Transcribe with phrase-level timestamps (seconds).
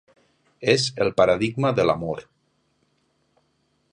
[0.73, 2.25] És el paradigma de l'amor.